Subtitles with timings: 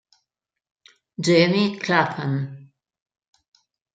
[1.23, 2.73] Jamie Clapham